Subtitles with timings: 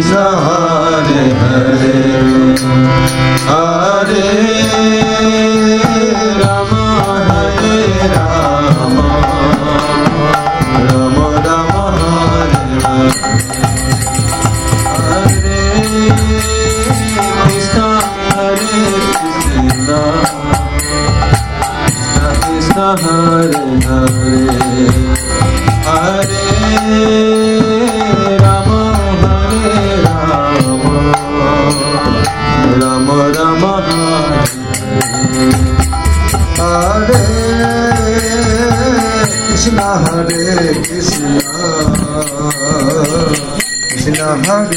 [0.00, 0.39] is.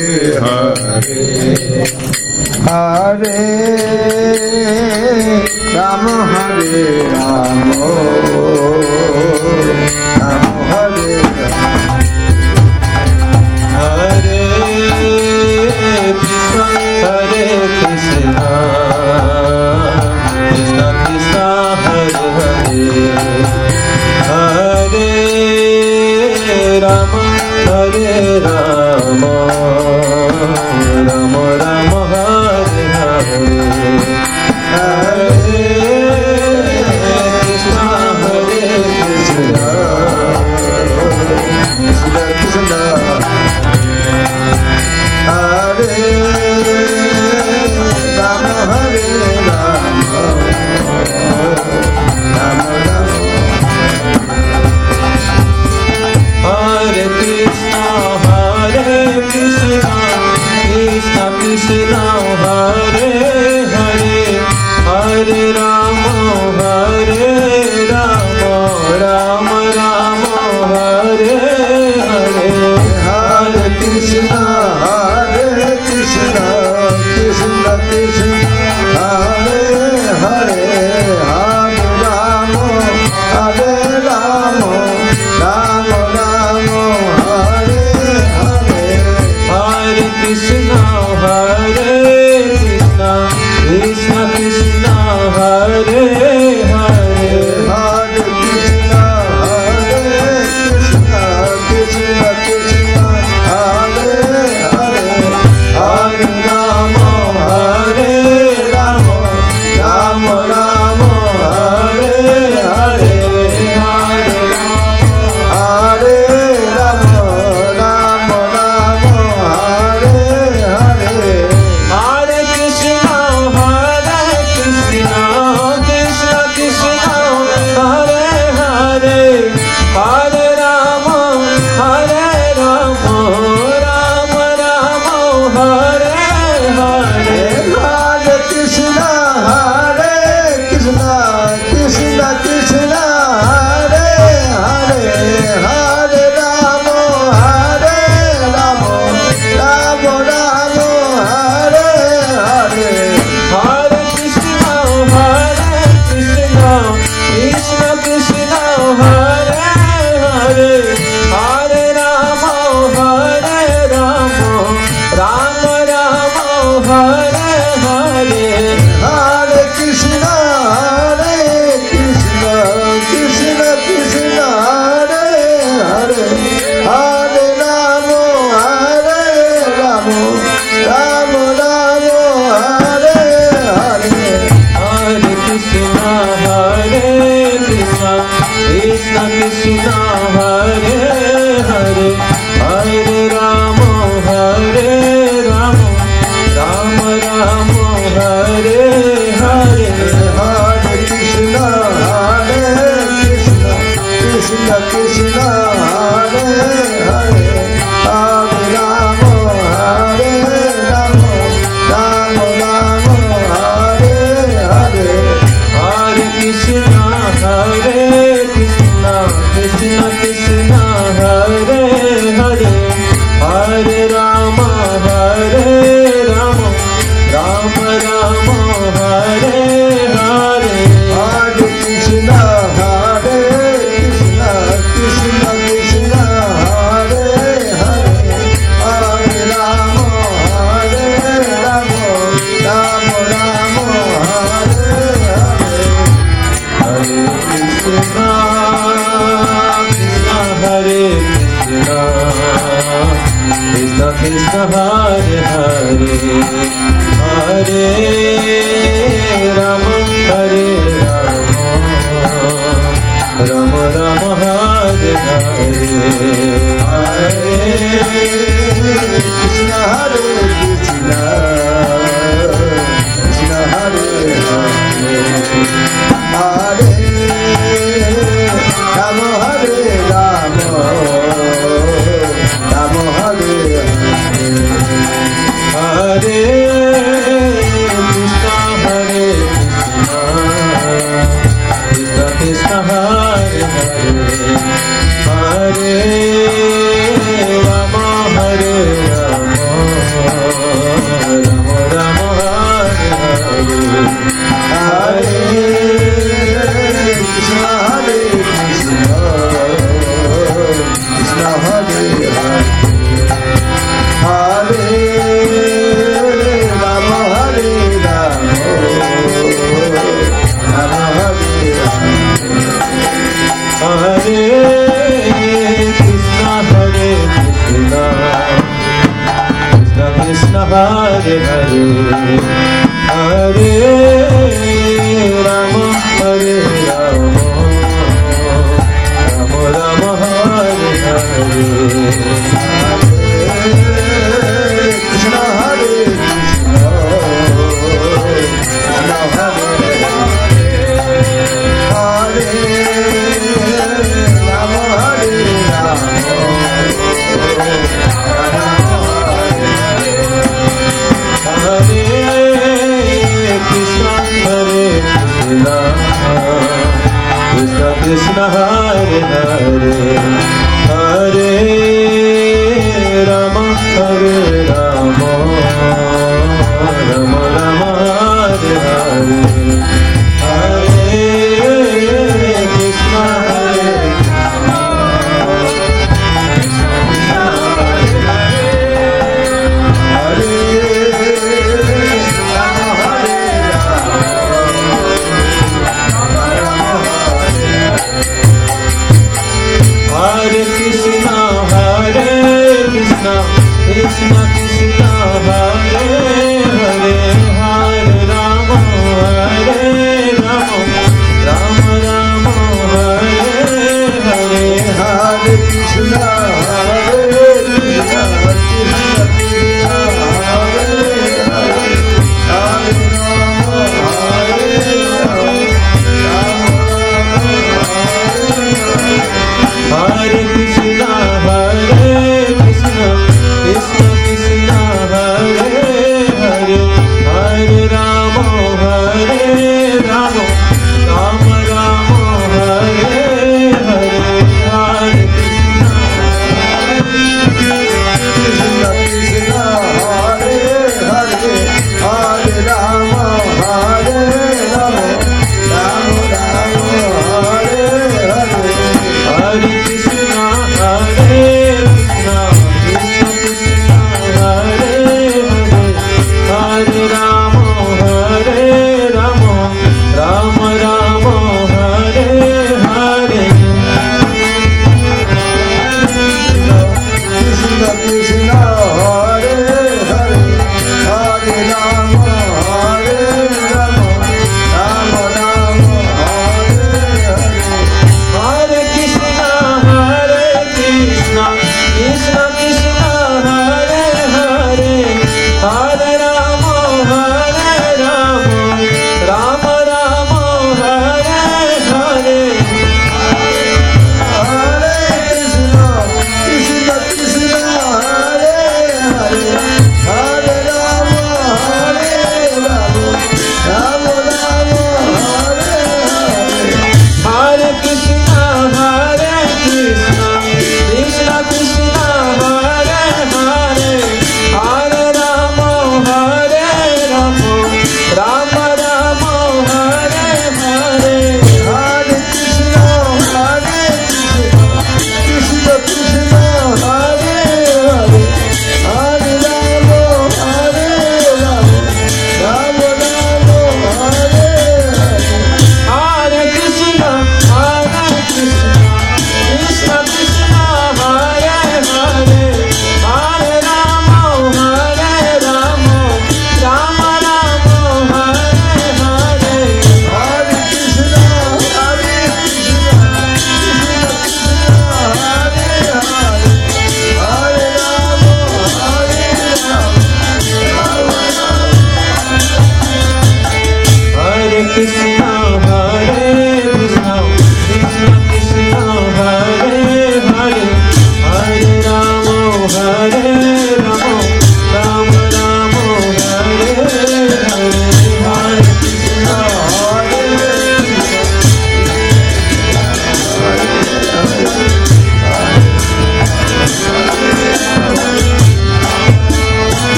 [0.00, 0.59] yeah.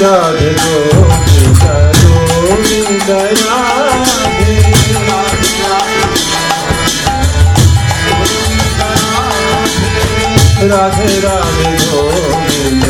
[0.00, 1.62] Radhe Govind
[2.02, 4.54] Govind Radhe
[10.70, 12.84] Radhe Radhe Govind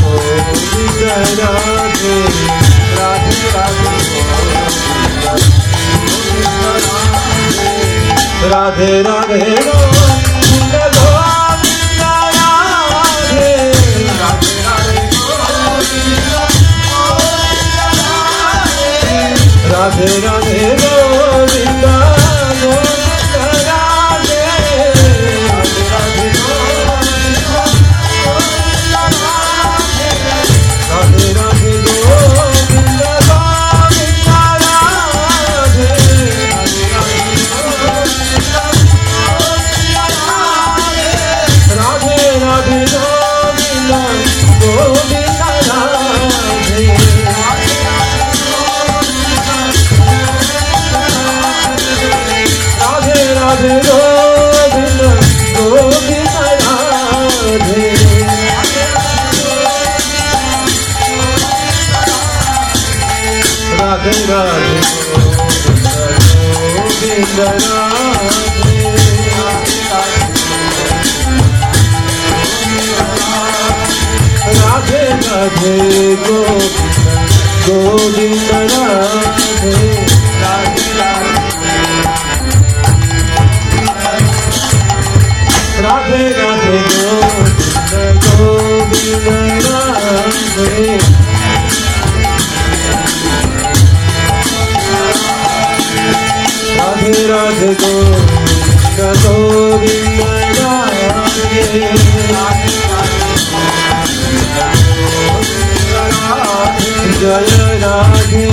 [0.00, 1.02] Govind
[1.40, 2.16] Radhe
[2.98, 4.78] Radhe Radhe Govind
[8.52, 9.97] Radhe Radhe
[19.98, 20.87] Radhe Radhe
[107.20, 107.46] Joy
[107.82, 108.47] Radhe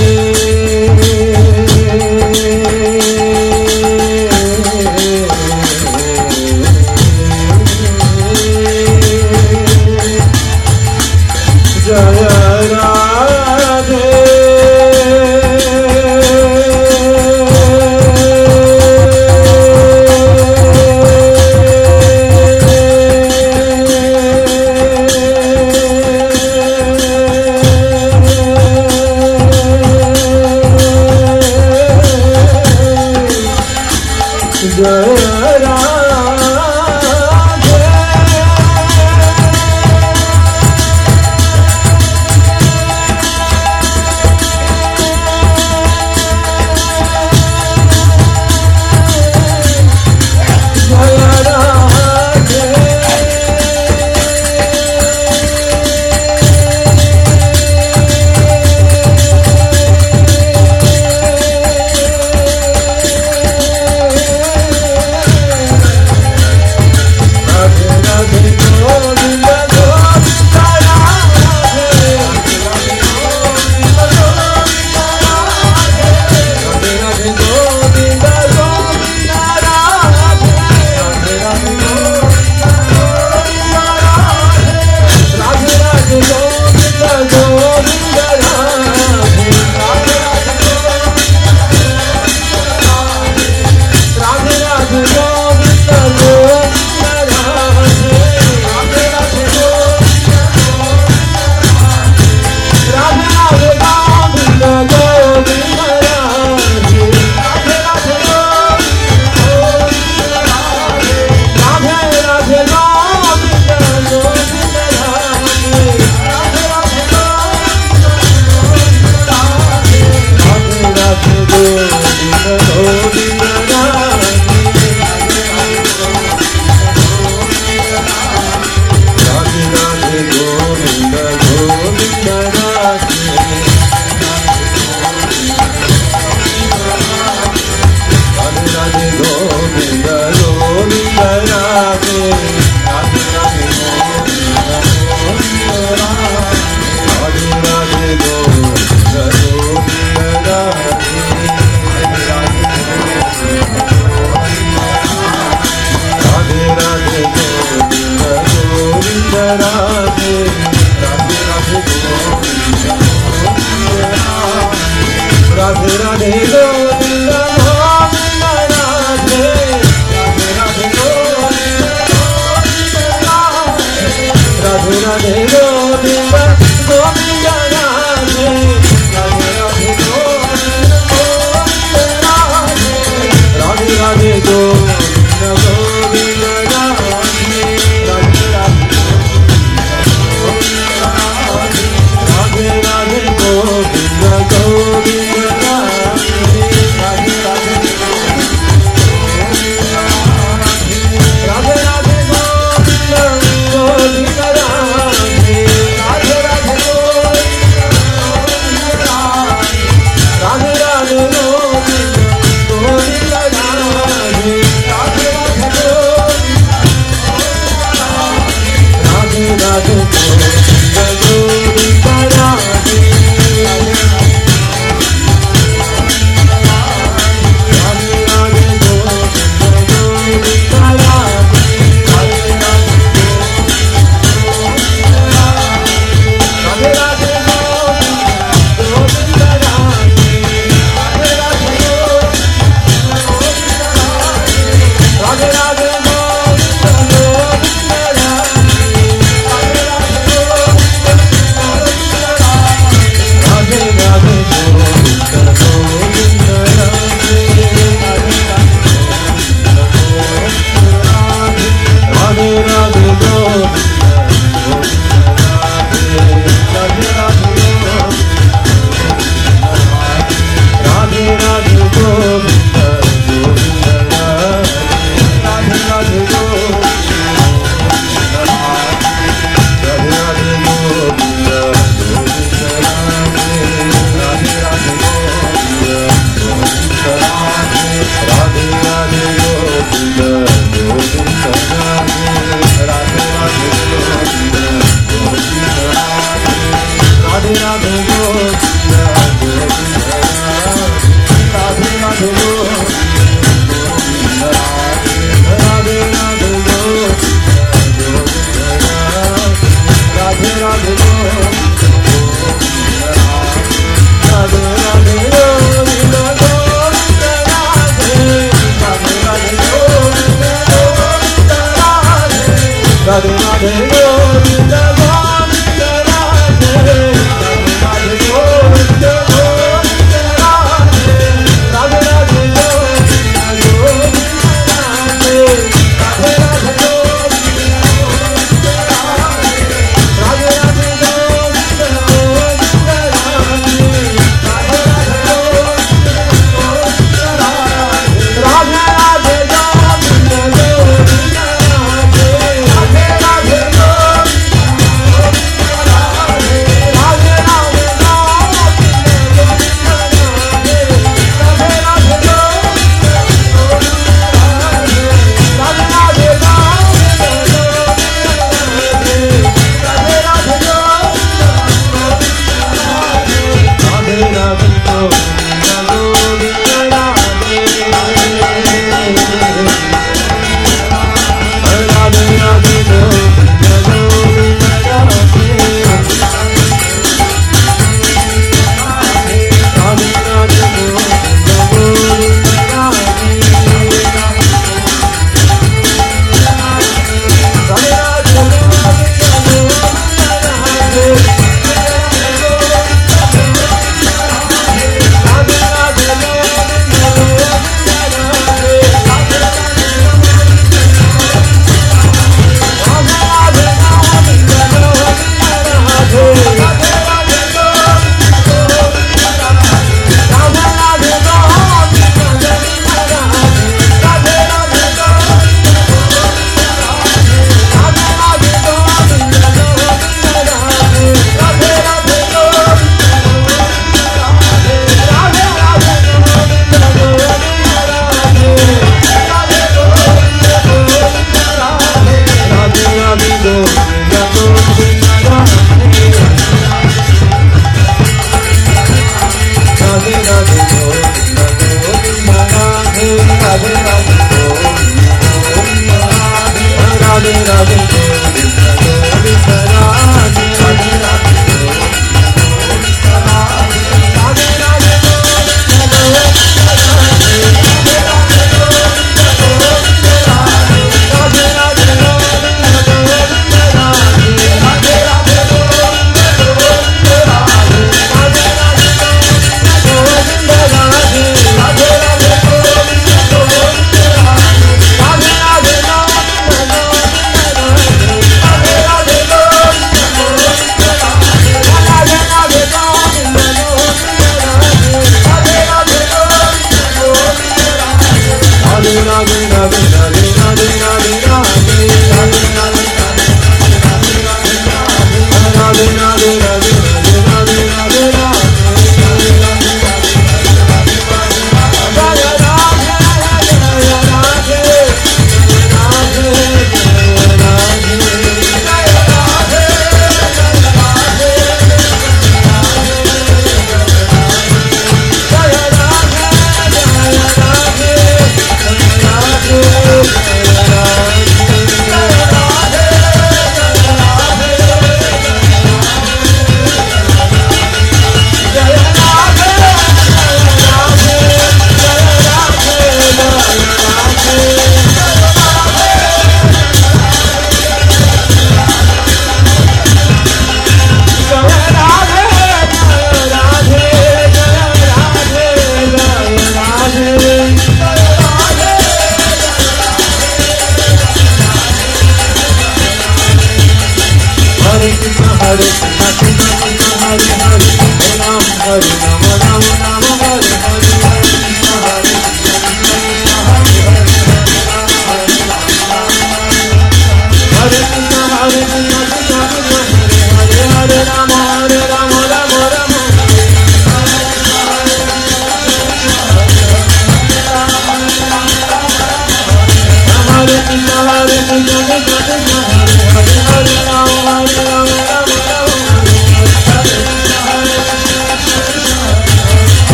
[569.02, 569.95] Rama Rama Rama